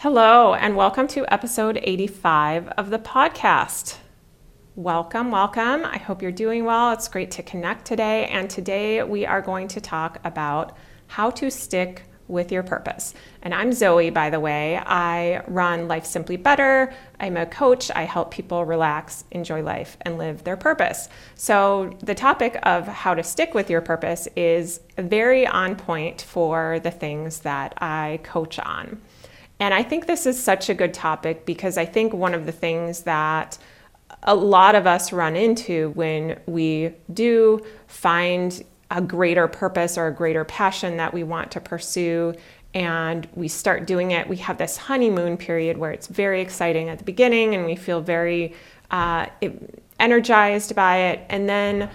[0.00, 3.96] Hello, and welcome to episode 85 of the podcast.
[4.76, 5.84] Welcome, welcome.
[5.84, 6.92] I hope you're doing well.
[6.92, 8.26] It's great to connect today.
[8.26, 10.76] And today we are going to talk about
[11.08, 13.12] how to stick with your purpose.
[13.42, 14.76] And I'm Zoe, by the way.
[14.76, 16.94] I run Life Simply Better.
[17.18, 17.90] I'm a coach.
[17.92, 21.08] I help people relax, enjoy life, and live their purpose.
[21.34, 26.78] So, the topic of how to stick with your purpose is very on point for
[26.84, 29.00] the things that I coach on.
[29.60, 32.52] And I think this is such a good topic because I think one of the
[32.52, 33.58] things that
[34.22, 40.14] a lot of us run into when we do find a greater purpose or a
[40.14, 42.34] greater passion that we want to pursue
[42.74, 46.98] and we start doing it, we have this honeymoon period where it's very exciting at
[46.98, 48.54] the beginning and we feel very
[48.90, 49.26] uh,
[49.98, 51.20] energized by it.
[51.28, 51.90] And then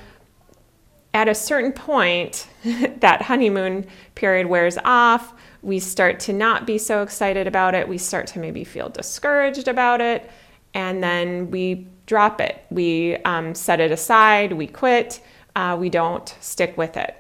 [1.14, 2.48] at a certain point,
[3.00, 3.86] that honeymoon
[4.16, 7.88] period wears off we start to not be so excited about it.
[7.88, 10.30] We start to maybe feel discouraged about it.
[10.74, 12.66] And then we drop it.
[12.70, 14.52] We um, set it aside.
[14.54, 15.22] We quit.
[15.56, 17.16] Uh, we don't stick with it.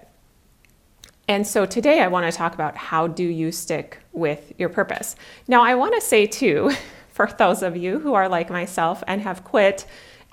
[1.27, 5.15] And so today I want to talk about how do you stick with your purpose.
[5.47, 6.71] Now, I want to say too,
[7.09, 9.85] for those of you who are like myself and have quit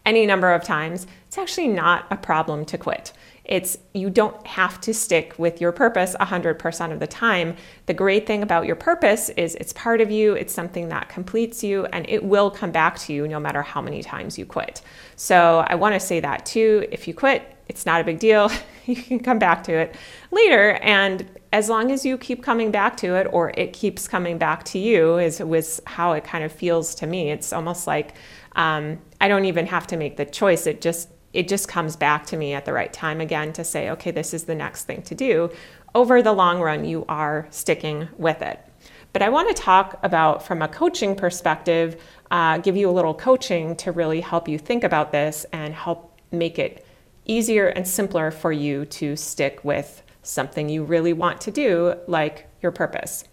[0.05, 3.12] any number of times, it's actually not a problem to quit.
[3.45, 7.57] It's you don't have to stick with your purpose 100% of the time.
[7.87, 11.65] The great thing about your purpose is it's part of you, it's something that completes
[11.65, 14.83] you, and it will come back to you no matter how many times you quit.
[15.17, 16.87] So I want to say that too.
[16.93, 18.51] If you quit, it's not a big deal.
[18.87, 19.97] you can come back to it
[20.31, 20.73] later.
[20.83, 24.65] And as long as you keep coming back to it or it keeps coming back
[24.65, 27.31] to you, is was how it kind of feels to me.
[27.31, 28.15] It's almost like
[28.57, 30.67] um, I don't even have to make the choice.
[30.67, 33.91] It just it just comes back to me at the right time again to say,
[33.91, 35.50] okay, this is the next thing to do.
[35.95, 38.61] Over the long run, you are sticking with it.
[39.12, 42.00] But I want to talk about, from a coaching perspective,
[42.31, 46.19] uh, give you a little coaching to really help you think about this and help
[46.31, 46.87] make it
[47.25, 52.47] easier and simpler for you to stick with something you really want to do, like
[52.62, 53.25] your purpose.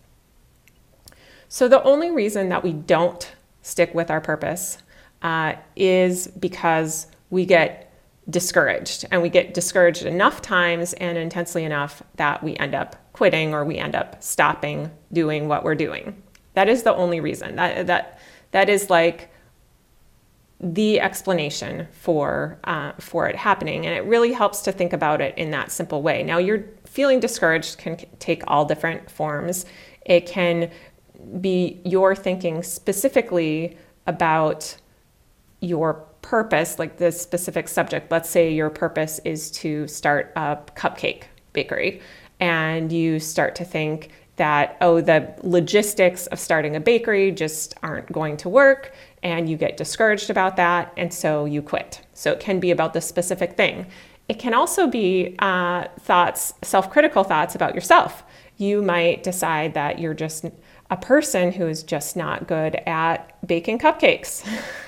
[1.49, 4.79] So, the only reason that we don't stick with our purpose
[5.21, 7.86] uh, is because we get
[8.29, 9.05] discouraged.
[9.11, 13.63] And we get discouraged enough times and intensely enough that we end up quitting or
[13.63, 16.21] we end up stopping doing what we're doing.
[16.53, 17.55] That is the only reason.
[17.55, 18.19] That that
[18.51, 19.31] that is like
[20.59, 25.37] the explanation for uh, for it happening, and it really helps to think about it
[25.37, 26.23] in that simple way.
[26.23, 29.65] Now, you're feeling discouraged can take all different forms.
[30.05, 30.71] It can
[31.39, 33.77] be your thinking specifically
[34.07, 34.77] about
[35.59, 41.23] your purpose, like the specific subject, let's say your purpose is to start a cupcake
[41.53, 42.01] bakery,
[42.41, 48.11] and you start to think that, oh, the logistics of starting a bakery just aren't
[48.11, 48.93] going to work,
[49.23, 52.01] and you get discouraged about that, and so you quit.
[52.13, 53.87] So it can be about the specific thing.
[54.27, 58.25] It can also be uh, thoughts, self critical thoughts about yourself.
[58.57, 60.43] You might decide that you're just
[60.89, 64.45] a person who is just not good at baking cupcakes.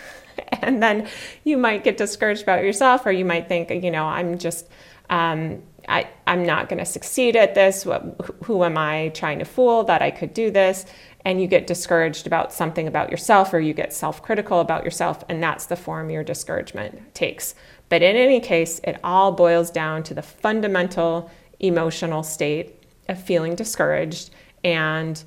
[0.61, 1.07] and then
[1.43, 4.67] you might get discouraged about yourself, or you might think, you know, I'm just,
[5.09, 7.85] um, I, I'm not going to succeed at this.
[7.85, 8.03] What,
[8.43, 10.85] who am I trying to fool that I could do this?
[11.25, 15.23] And you get discouraged about something about yourself, or you get self critical about yourself,
[15.29, 17.55] and that's the form your discouragement takes.
[17.89, 21.29] But in any case, it all boils down to the fundamental
[21.59, 24.29] emotional state of feeling discouraged.
[24.63, 25.21] And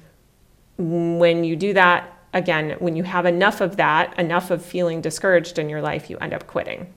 [0.79, 5.59] when you do that, again, when you have enough of that, enough of feeling discouraged
[5.59, 6.93] in your life, you end up quitting.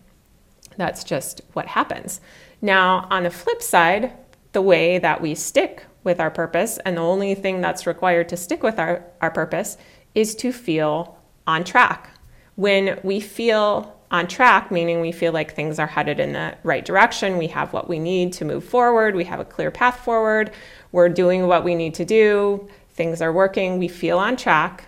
[0.78, 2.22] That's just what happens.
[2.62, 4.14] Now, on the flip side,
[4.52, 8.38] the way that we stick with our purpose, and the only thing that's required to
[8.38, 9.78] stick with our, our purpose,
[10.14, 12.10] is to feel on track.
[12.56, 16.86] When we feel on track, meaning we feel like things are headed in the right
[16.86, 20.52] direction, we have what we need to move forward, we have a clear path forward,
[20.92, 24.86] we're doing what we need to do, things are working, we feel on track,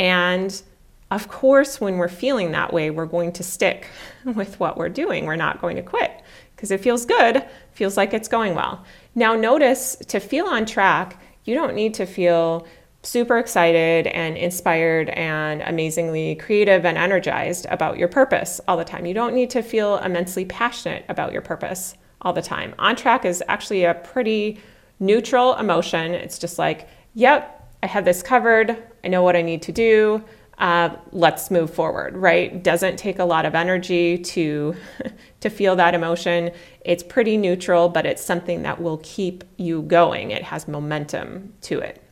[0.00, 0.62] and
[1.10, 3.86] of course, when we're feeling that way, we're going to stick
[4.24, 5.26] with what we're doing.
[5.26, 6.22] We're not going to quit
[6.56, 8.84] because it feels good, feels like it's going well.
[9.14, 12.66] Now, notice to feel on track, you don't need to feel
[13.02, 19.06] super excited and inspired and amazingly creative and energized about your purpose all the time.
[19.06, 22.74] You don't need to feel immensely passionate about your purpose all the time.
[22.78, 24.60] On track is actually a pretty
[24.98, 26.12] neutral emotion.
[26.12, 28.76] It's just like, yep, I have this covered.
[29.04, 30.24] I know what I need to do.
[30.58, 34.76] Uh, let's move forward right doesn't take a lot of energy to
[35.40, 36.50] to feel that emotion
[36.84, 41.78] it's pretty neutral but it's something that will keep you going it has momentum to
[41.78, 42.02] it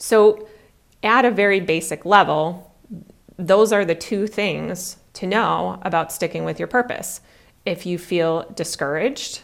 [0.00, 0.48] so
[1.02, 2.74] at a very basic level,
[3.38, 7.20] those are the two things to know about sticking with your purpose.
[7.66, 9.42] If you feel discouraged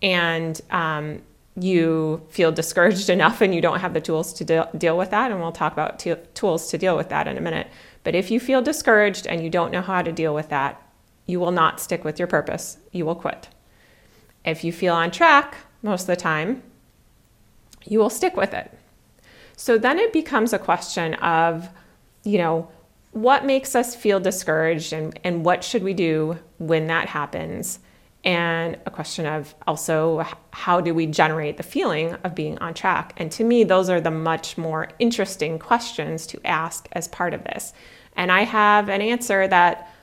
[0.00, 1.22] and um,
[1.60, 5.30] you feel discouraged enough and you don't have the tools to de- deal with that,
[5.30, 7.68] and we'll talk about t- tools to deal with that in a minute.
[8.04, 10.80] But if you feel discouraged and you don't know how to deal with that,
[11.26, 12.78] you will not stick with your purpose.
[12.92, 13.48] You will quit.
[14.44, 16.62] If you feel on track most of the time,
[17.84, 18.72] you will stick with it.
[19.56, 21.68] So then it becomes a question of,
[22.24, 22.68] you know,
[23.12, 27.80] what makes us feel discouraged and, and what should we do when that happens?
[28.24, 33.12] And a question of also how do we generate the feeling of being on track?
[33.16, 37.44] And to me, those are the much more interesting questions to ask as part of
[37.44, 37.72] this.
[38.16, 39.94] And I have an answer that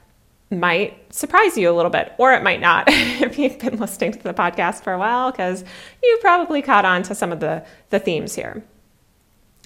[0.49, 4.23] might surprise you a little bit, or it might not if you've been listening to
[4.23, 5.63] the podcast for a while, because
[6.01, 8.63] you probably caught on to some of the, the themes here.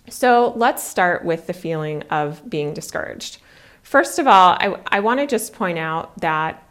[0.10, 3.38] So let's start with the feeling of being discouraged.
[3.84, 6.64] First of all, I, I want to just point out that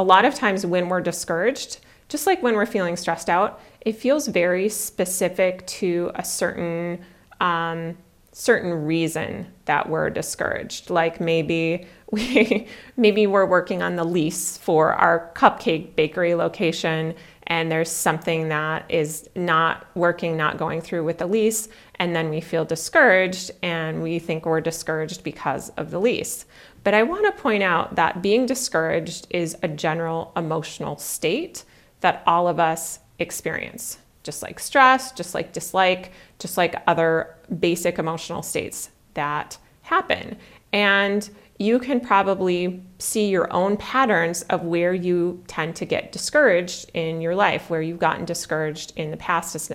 [0.00, 3.96] a lot of times when we're discouraged, just like when we're feeling stressed out, it
[3.96, 7.04] feels very specific to a certain
[7.38, 7.98] um,
[8.32, 10.88] certain reason that we're discouraged.
[10.88, 12.66] Like maybe we
[12.96, 17.14] maybe we're working on the lease for our cupcake bakery location
[17.50, 22.30] and there's something that is not working, not going through with the lease, and then
[22.30, 26.46] we feel discouraged and we think we're discouraged because of the lease.
[26.82, 31.64] But I want to point out that being discouraged is a general emotional state
[32.00, 37.98] that all of us experience, just like stress, just like dislike, just like other basic
[37.98, 40.36] emotional states that happen.
[40.72, 41.28] And
[41.58, 47.20] you can probably see your own patterns of where you tend to get discouraged in
[47.20, 49.70] your life, where you've gotten discouraged in the past.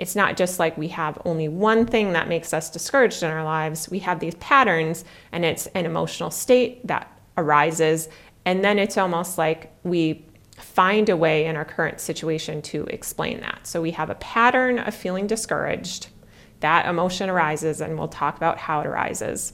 [0.00, 3.44] It's not, just like we have only one thing that makes us discouraged in our
[3.44, 3.90] lives.
[3.90, 7.06] We have these patterns, and it's an emotional state that
[7.36, 8.08] arises.
[8.46, 10.24] And then it's almost like we
[10.56, 13.66] find a way in our current situation to explain that.
[13.66, 16.08] So we have a pattern of feeling discouraged.
[16.60, 19.52] That emotion arises, and we'll talk about how it arises.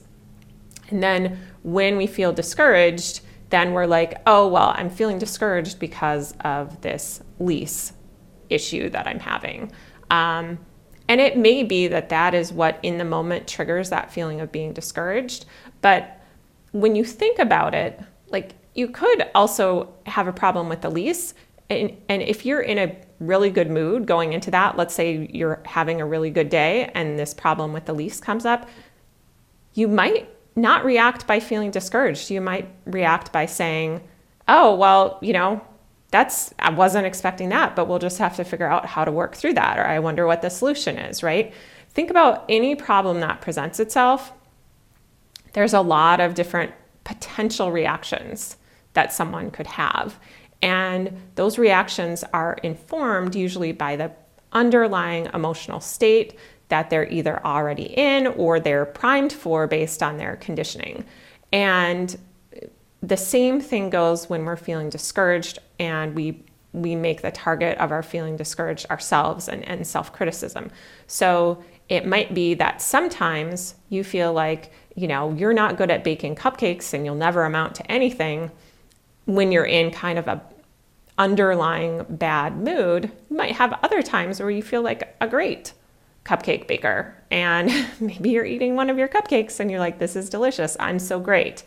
[0.89, 3.19] And then when we feel discouraged,
[3.49, 7.91] then we're like, oh, well, I'm feeling discouraged because of this lease
[8.49, 9.73] issue that I'm having.
[10.09, 10.59] Um,
[11.07, 14.51] and it may be that that is what in the moment triggers that feeling of
[14.51, 15.45] being discouraged.
[15.81, 16.21] But
[16.71, 17.99] when you think about it,
[18.29, 21.33] like you could also have a problem with the lease.
[21.69, 25.61] And, and if you're in a really good mood going into that, let's say you're
[25.65, 28.69] having a really good day and this problem with the lease comes up,
[29.73, 32.29] you might not react by feeling discouraged.
[32.29, 34.01] You might react by saying,
[34.47, 35.61] oh, well, you know,
[36.09, 39.35] that's, I wasn't expecting that, but we'll just have to figure out how to work
[39.35, 39.77] through that.
[39.77, 41.53] Or I wonder what the solution is, right?
[41.89, 44.31] Think about any problem that presents itself.
[45.53, 46.71] There's a lot of different
[47.03, 48.57] potential reactions
[48.93, 50.19] that someone could have.
[50.61, 54.11] And those reactions are informed usually by the
[54.53, 56.37] underlying emotional state
[56.69, 61.05] that they're either already in or they're primed for based on their conditioning.
[61.51, 62.17] And
[63.01, 67.91] the same thing goes when we're feeling discouraged and we we make the target of
[67.91, 70.69] our feeling discouraged ourselves and, and self-criticism.
[71.07, 76.03] So it might be that sometimes you feel like, you know, you're not good at
[76.03, 78.51] baking cupcakes and you'll never amount to anything
[79.25, 80.41] when you're in kind of a
[81.17, 83.11] underlying bad mood.
[83.29, 85.73] You might have other times where you feel like a great
[86.27, 90.29] cupcake baker and maybe you're eating one of your cupcakes and you're like this is
[90.29, 91.63] delicious i'm so great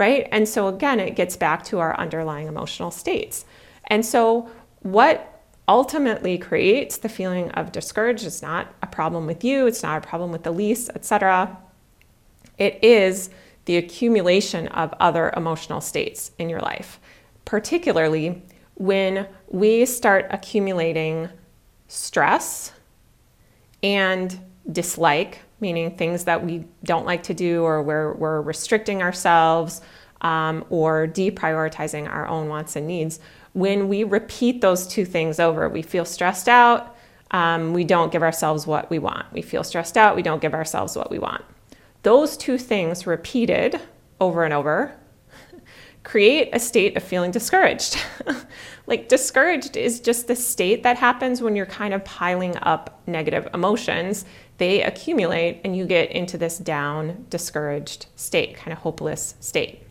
[0.00, 0.26] right?
[0.32, 3.44] And so again it gets back to our underlying emotional states.
[3.86, 9.68] And so what ultimately creates the feeling of discouraged is not a problem with you
[9.68, 11.56] it's not a problem with the lease etc
[12.58, 13.30] it is
[13.66, 16.98] the accumulation of other emotional states in your life
[17.44, 18.42] particularly
[18.74, 21.28] when we start accumulating
[21.88, 22.72] stress
[23.82, 24.40] and
[24.70, 29.80] dislike, meaning things that we don't like to do or where we're restricting ourselves
[30.20, 33.20] um, or deprioritizing our own wants and needs.
[33.52, 36.96] When we repeat those two things over, we feel stressed out,
[37.32, 39.32] um, we don't give ourselves what we want.
[39.32, 41.44] We feel stressed out, we don't give ourselves what we want.
[42.02, 43.80] Those two things repeated
[44.20, 44.94] over and over
[46.02, 47.98] create a state of feeling discouraged.
[48.86, 53.48] like, discouraged is just the state that happens when you're kind of piling up negative
[53.52, 54.24] emotions.
[54.60, 59.84] They accumulate and you get into this down, discouraged state, kind of hopeless state.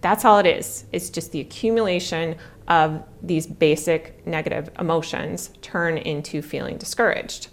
[0.00, 0.86] That's all it is.
[0.92, 2.36] It's just the accumulation
[2.68, 7.48] of these basic negative emotions turn into feeling discouraged.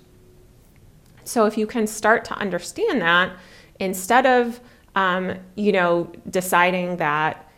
[1.26, 3.36] So if you can start to understand that,
[3.82, 4.62] instead of
[4.96, 7.52] um, you know deciding that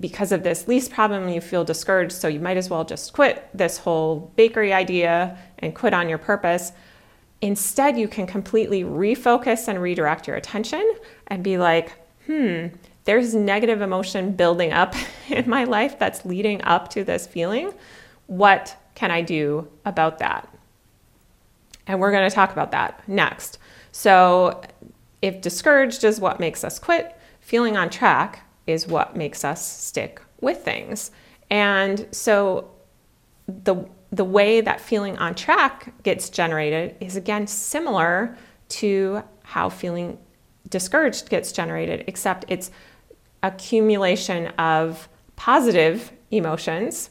[0.00, 3.46] because of this least problem you feel discouraged, so you might as well just quit
[3.52, 6.72] this whole bakery idea and quit on your purpose.
[7.40, 10.94] Instead, you can completely refocus and redirect your attention
[11.28, 11.92] and be like,
[12.26, 12.66] hmm,
[13.04, 14.94] there's negative emotion building up
[15.28, 17.72] in my life that's leading up to this feeling.
[18.26, 20.48] What can I do about that?
[21.86, 23.58] And we're going to talk about that next.
[23.92, 24.60] So,
[25.22, 30.20] if discouraged is what makes us quit, feeling on track is what makes us stick
[30.40, 31.10] with things.
[31.50, 32.70] And so,
[33.46, 38.36] the the way that feeling on track gets generated is again similar
[38.68, 40.18] to how feeling
[40.68, 42.70] discouraged gets generated, except it's
[43.42, 47.10] accumulation of positive emotions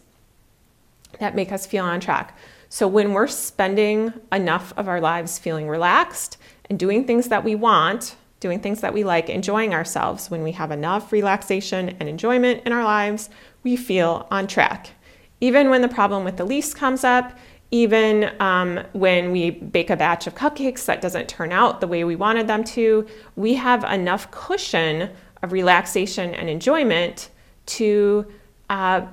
[1.19, 2.37] that make us feel on track.
[2.69, 6.37] So when we're spending enough of our lives feeling relaxed
[6.69, 10.51] and doing things that we want, doing things that we like, enjoying ourselves, when we
[10.51, 13.29] have enough relaxation and enjoyment in our lives,
[13.63, 14.91] we feel on track.
[15.39, 17.37] Even when the problem with the lease comes up,
[17.69, 22.03] even um, when we bake a batch of cupcakes that doesn't turn out the way
[22.03, 25.09] we wanted them to, we have enough cushion
[25.43, 27.29] of relaxation and enjoyment
[27.65, 28.25] to
[28.69, 29.05] uh,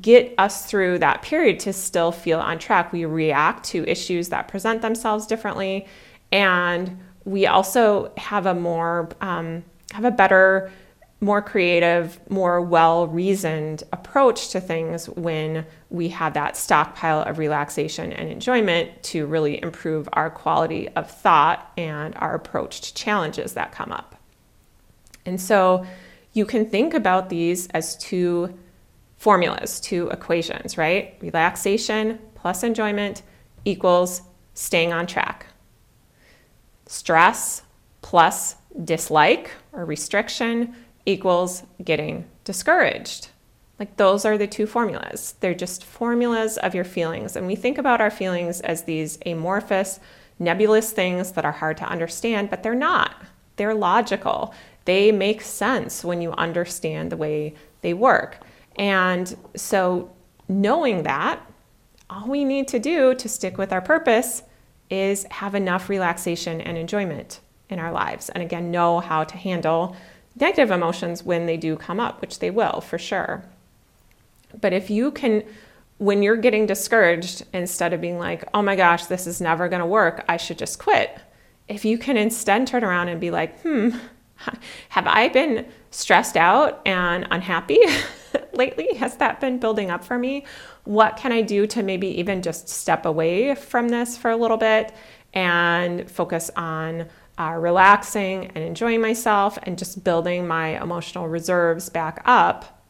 [0.00, 2.92] get us through that period to still feel on track.
[2.92, 5.86] We react to issues that present themselves differently,
[6.32, 10.72] and we also have a more um, have a better
[11.24, 18.12] more creative, more well reasoned approach to things when we have that stockpile of relaxation
[18.12, 23.72] and enjoyment to really improve our quality of thought and our approach to challenges that
[23.72, 24.16] come up.
[25.24, 25.86] And so
[26.34, 28.58] you can think about these as two
[29.16, 31.16] formulas, two equations, right?
[31.22, 33.22] Relaxation plus enjoyment
[33.64, 34.20] equals
[34.52, 35.46] staying on track.
[36.86, 37.62] Stress
[38.02, 40.74] plus dislike or restriction
[41.06, 43.28] equals getting discouraged.
[43.78, 45.34] Like those are the two formulas.
[45.40, 47.36] They're just formulas of your feelings.
[47.36, 49.98] And we think about our feelings as these amorphous,
[50.38, 53.14] nebulous things that are hard to understand, but they're not.
[53.56, 54.54] They're logical.
[54.84, 58.38] They make sense when you understand the way they work.
[58.76, 60.10] And so,
[60.48, 61.40] knowing that,
[62.10, 64.42] all we need to do to stick with our purpose
[64.90, 68.28] is have enough relaxation and enjoyment in our lives.
[68.28, 69.96] And again, know how to handle
[70.38, 73.44] negative emotions when they do come up, which they will for sure.
[74.60, 75.44] But if you can,
[75.98, 79.80] when you're getting discouraged, instead of being like, oh my gosh, this is never going
[79.80, 81.18] to work, I should just quit,
[81.68, 83.90] if you can instead turn around and be like, hmm,
[84.90, 87.78] have I been stressed out and unhappy
[88.52, 88.94] lately?
[88.94, 90.44] Has that been building up for me?
[90.84, 94.56] What can I do to maybe even just step away from this for a little
[94.56, 94.92] bit
[95.32, 97.06] and focus on
[97.38, 102.82] uh, relaxing and enjoying myself and just building my emotional reserves back up,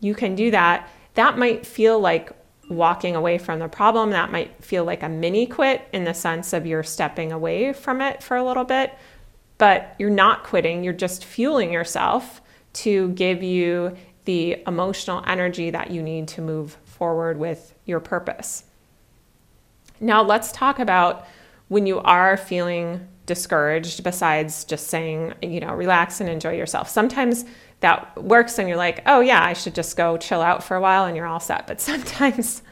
[0.00, 0.88] you can do that.
[1.14, 2.32] That might feel like
[2.68, 4.10] walking away from the problem.
[4.10, 8.00] That might feel like a mini quit in the sense of you're stepping away from
[8.00, 8.94] it for a little bit,
[9.56, 10.84] but you're not quitting.
[10.84, 12.42] You're just fueling yourself
[12.74, 18.64] to give you the emotional energy that you need to move forward with your purpose.
[20.00, 21.26] Now, let's talk about
[21.68, 26.88] when you are feeling discouraged besides just saying, you know, relax and enjoy yourself.
[26.88, 27.44] Sometimes
[27.80, 30.80] that works and you're like, oh yeah, I should just go chill out for a
[30.80, 31.66] while and you're all set.
[31.66, 32.62] But sometimes,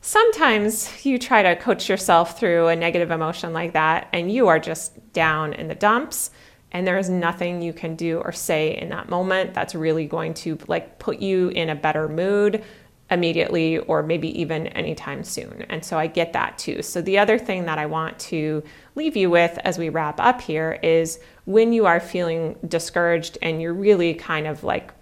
[0.00, 4.58] sometimes you try to coach yourself through a negative emotion like that and you are
[4.58, 6.30] just down in the dumps
[6.72, 10.34] and there is nothing you can do or say in that moment that's really going
[10.34, 12.64] to like put you in a better mood
[13.10, 15.64] immediately or maybe even anytime soon.
[15.68, 16.82] And so I get that too.
[16.82, 18.62] So the other thing that I want to
[18.94, 23.60] leave you with as we wrap up here is when you are feeling discouraged and
[23.60, 24.92] you're really kind of like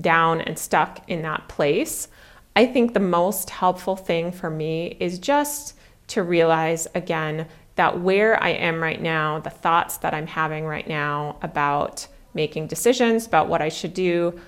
[0.00, 2.08] down and stuck in that place,
[2.56, 5.74] I think the most helpful thing for me is just
[6.08, 10.86] to realize again that where I am right now, the thoughts that I'm having right
[10.86, 14.38] now about making decisions about what I should do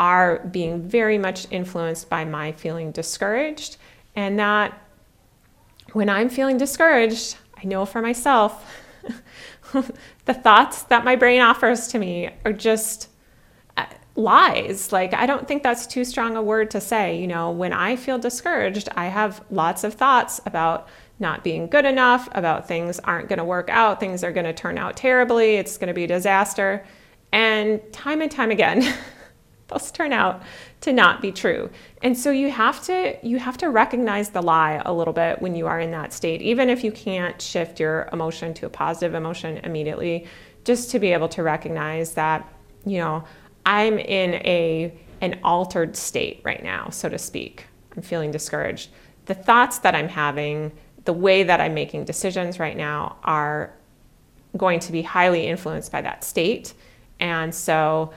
[0.00, 3.76] are being very much influenced by my feeling discouraged.
[4.16, 4.72] And that
[5.92, 8.82] when I'm feeling discouraged, I know for myself,
[10.24, 13.10] the thoughts that my brain offers to me are just
[13.76, 13.84] uh,
[14.16, 14.90] lies.
[14.90, 17.20] Like, I don't think that's too strong a word to say.
[17.20, 20.88] You know, when I feel discouraged, I have lots of thoughts about
[21.18, 24.54] not being good enough, about things aren't going to work out, things are going to
[24.54, 26.86] turn out terribly, it's going to be a disaster.
[27.32, 28.82] And time and time again,
[29.70, 30.42] those turn out
[30.82, 31.70] to not be true.
[32.02, 35.54] And so you have to you have to recognize the lie a little bit when
[35.54, 39.14] you are in that state, even if you can't shift your emotion to a positive
[39.14, 40.26] emotion immediately,
[40.64, 42.46] just to be able to recognize that,
[42.84, 43.24] you know,
[43.64, 47.66] I'm in a an altered state right now, so to speak.
[47.96, 48.90] I'm feeling discouraged.
[49.26, 50.72] The thoughts that I'm having,
[51.04, 53.72] the way that I'm making decisions right now are
[54.56, 56.74] going to be highly influenced by that state.
[57.20, 58.12] And so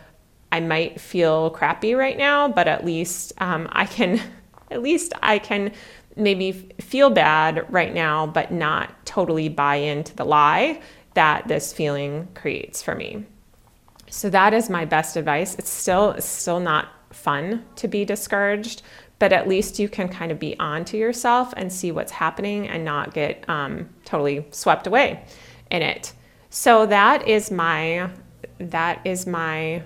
[0.53, 4.22] I might feel crappy right now, but at least um, I can,
[4.72, 5.72] at least I can
[6.15, 10.79] maybe feel bad right now, but not totally buy into the lie
[11.15, 13.25] that this feeling creates for me.
[14.12, 15.55] So that is my best advice.
[15.55, 18.83] It's still it's still not fun to be discouraged,
[19.17, 22.67] but at least you can kind of be on to yourself and see what's happening
[22.67, 25.25] and not get um, totally swept away
[25.72, 26.13] in it.
[26.51, 28.12] So that is my
[28.60, 29.81] that is my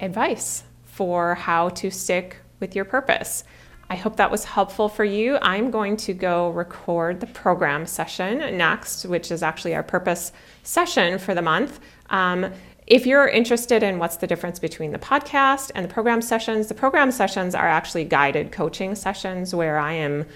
[0.00, 3.44] advice for how to stick with your purpose.
[3.90, 5.38] I hope that was helpful for you.
[5.40, 11.18] I'm going to go record the program session next, which is actually our purpose session
[11.18, 11.80] for the month.
[12.10, 12.52] Um,
[12.86, 16.74] if you're interested in what's the difference between the podcast and the program sessions, the
[16.74, 20.26] program sessions are actually guided coaching sessions where I am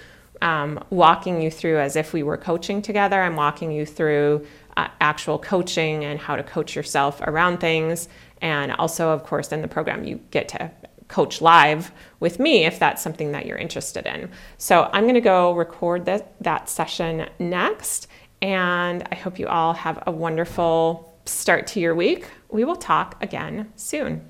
[0.41, 3.21] um, walking you through as if we were coaching together.
[3.21, 4.45] I'm walking you through
[4.77, 8.07] uh, actual coaching and how to coach yourself around things.
[8.43, 10.69] And also, of course, in the program, you get to
[11.07, 14.29] coach live with me if that's something that you're interested in.
[14.57, 18.07] So I'm going to go record that, that session next.
[18.41, 22.27] And I hope you all have a wonderful start to your week.
[22.49, 24.29] We will talk again soon.